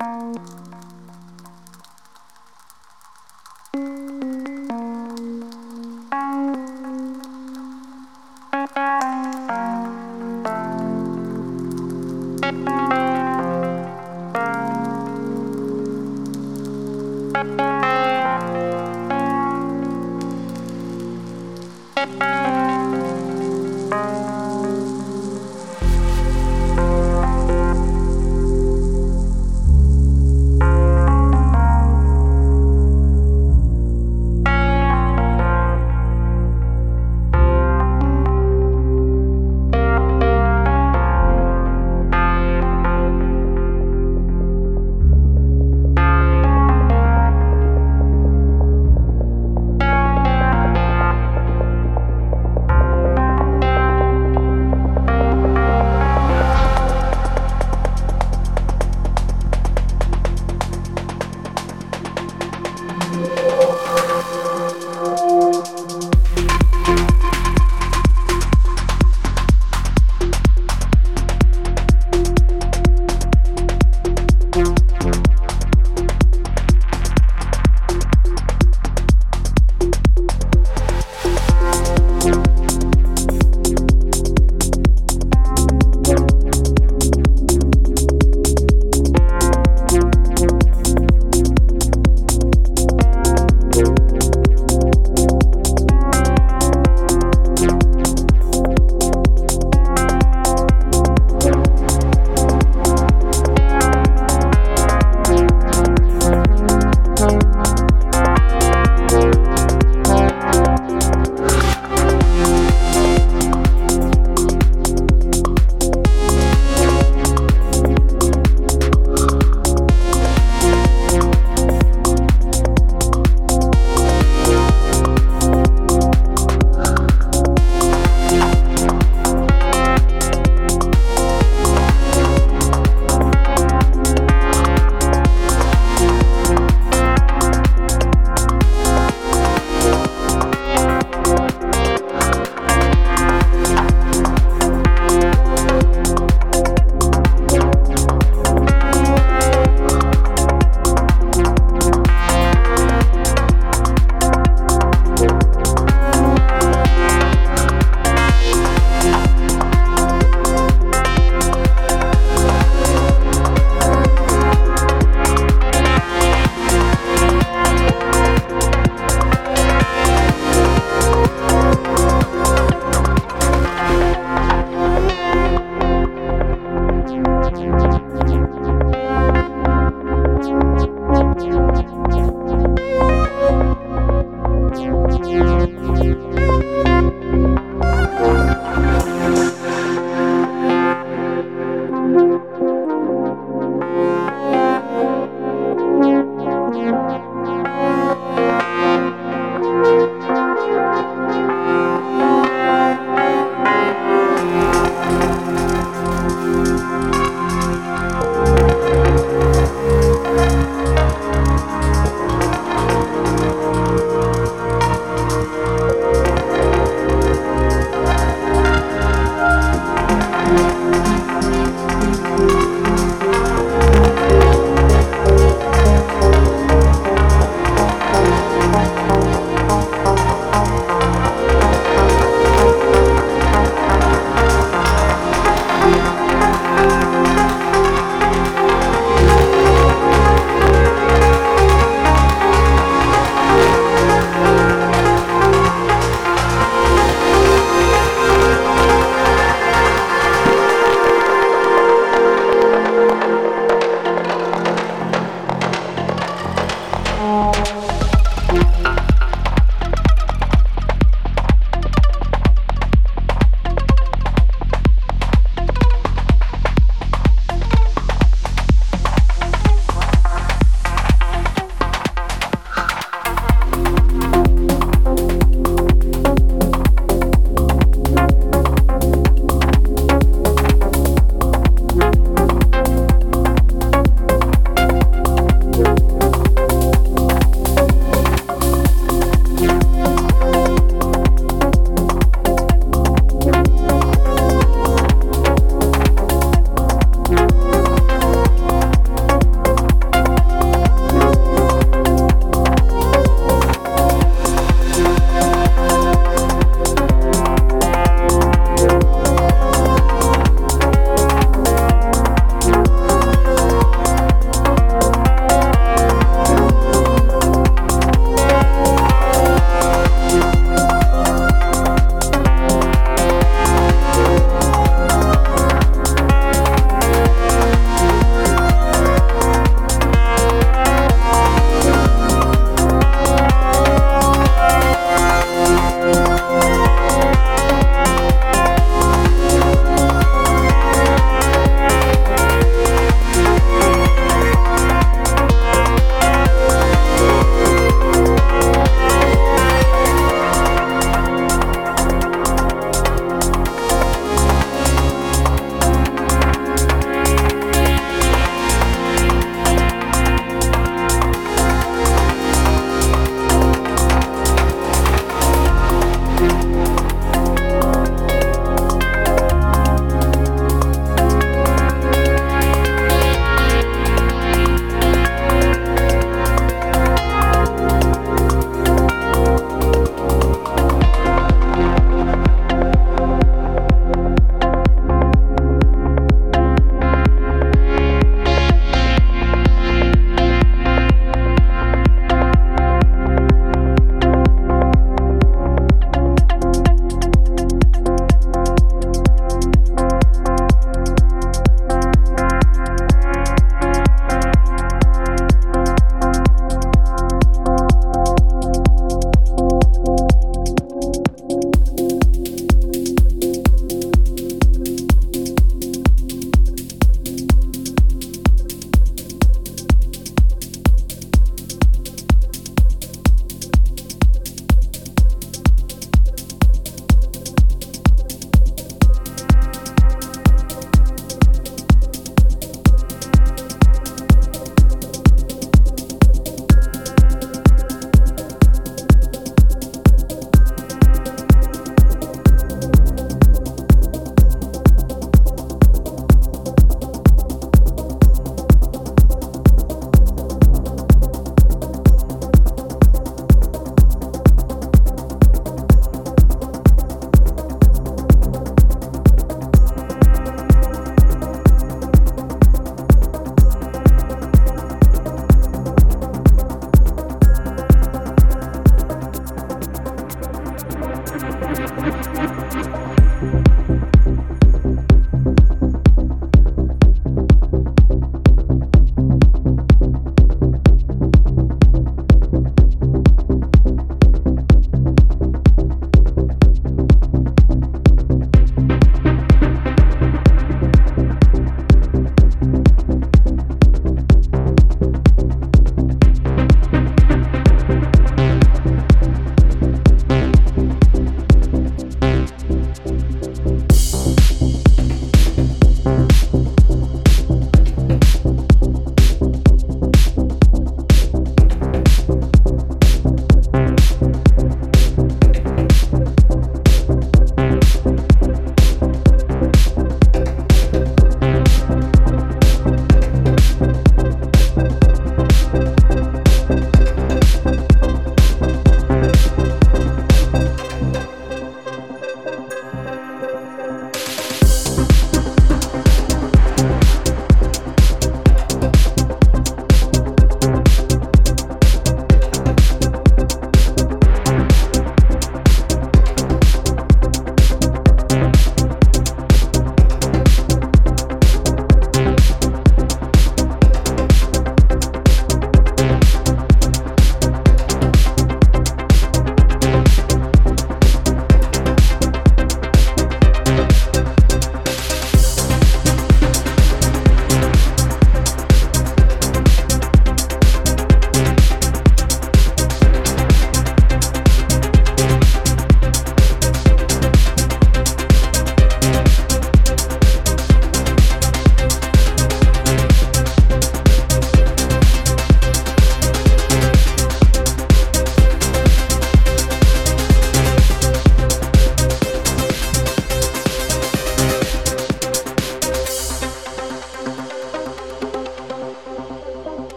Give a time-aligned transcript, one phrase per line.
[0.00, 0.79] Música